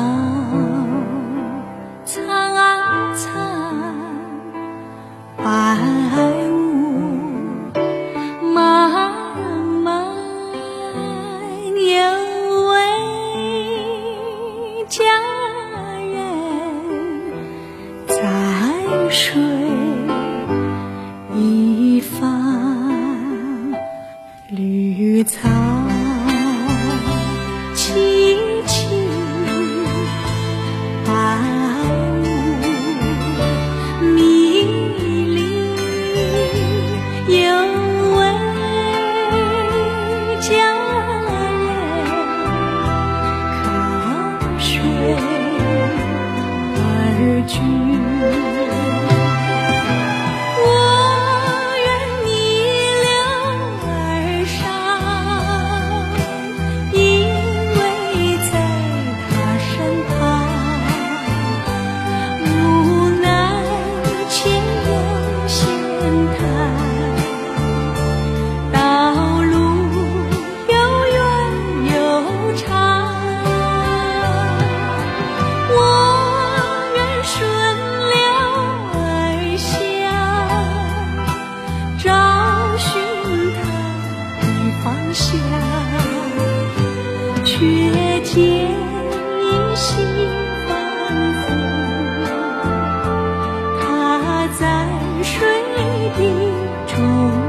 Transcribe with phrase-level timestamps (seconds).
[0.00, 0.06] 草
[2.06, 3.94] 苍苍
[5.36, 5.42] 白
[6.50, 6.54] 雾
[8.42, 8.54] 茫
[9.82, 9.84] 茫
[11.76, 11.92] 有
[12.70, 12.74] 位
[14.88, 15.04] 佳
[16.06, 16.14] 人
[18.06, 18.14] 在
[19.10, 19.42] 水
[21.34, 23.74] 一方
[24.48, 25.59] 绿草
[95.22, 95.40] 水
[96.16, 96.24] 的
[96.86, 97.39] 愁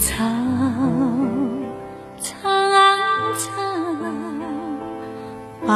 [0.00, 0.16] 草
[2.18, 2.42] 苍
[3.36, 3.52] 苍
[5.66, 5.72] 白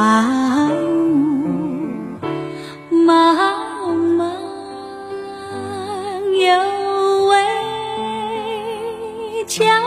[0.81, 0.89] 雾
[2.89, 3.05] 茫
[4.17, 4.25] 茫
[6.31, 7.35] 有位
[9.45, 9.84] 佳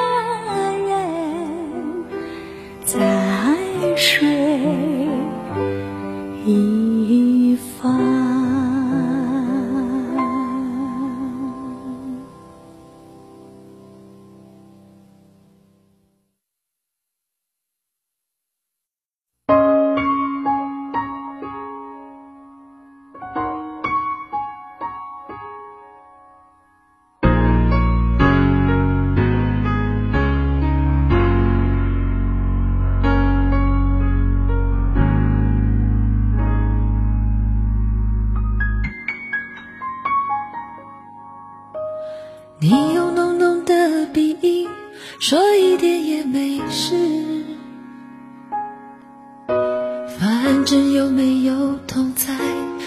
[50.16, 52.34] 反正有没有痛才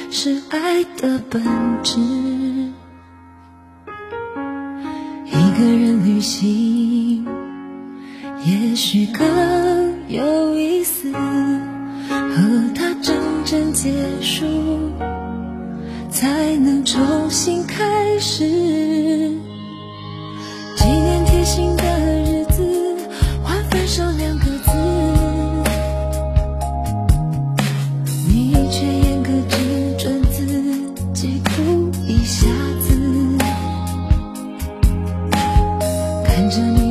[0.10, 1.44] 是爱的本
[1.84, 2.00] 质，
[5.28, 7.26] 一个人旅行
[8.44, 9.26] 也许更
[10.10, 13.16] 有意思，和他真
[13.46, 14.46] 正结束
[16.10, 19.38] 才能重新开始。
[36.52, 36.91] Benjamin.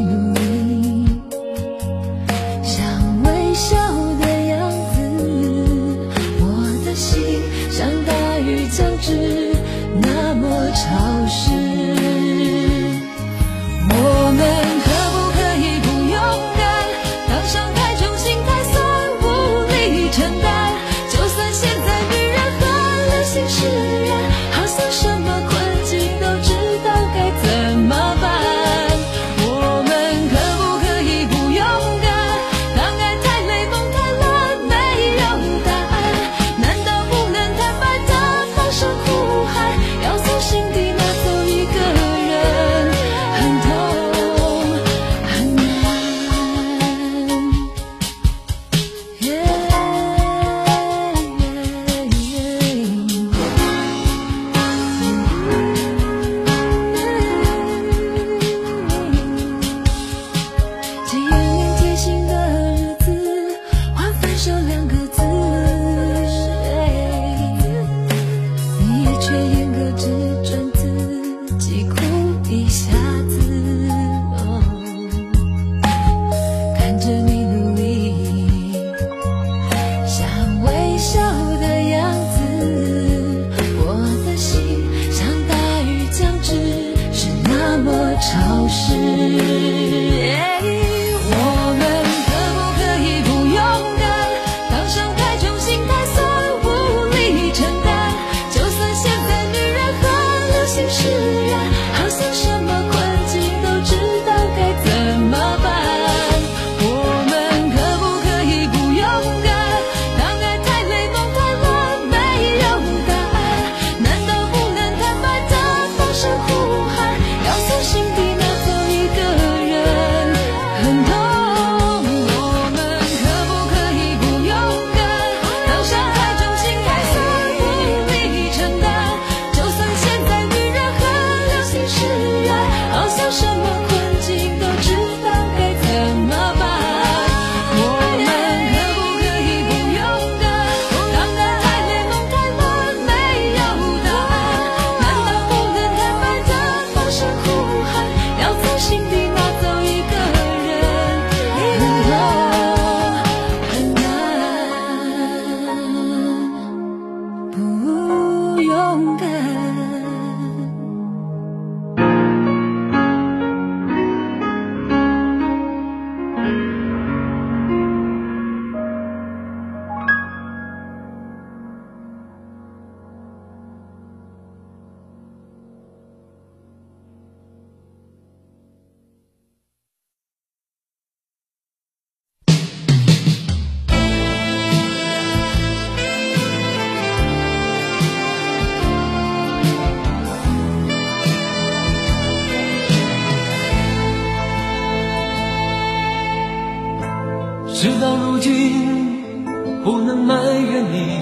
[199.90, 200.36] 不能埋
[200.70, 201.18] 怨你，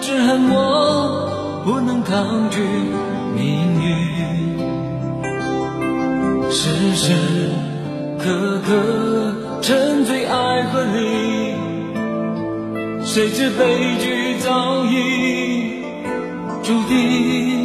[0.00, 2.58] 只恨我不能抗拒
[3.36, 3.86] 命运。
[6.50, 7.14] 时时
[8.18, 8.72] 刻刻
[9.62, 11.54] 沉醉爱河里，
[13.04, 15.84] 谁知悲剧早已
[16.64, 17.61] 注定。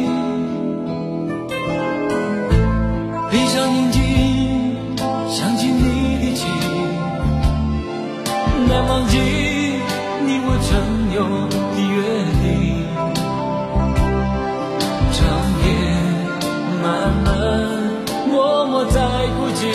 [19.28, 19.66] 来不及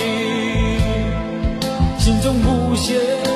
[2.00, 3.33] 心中无限。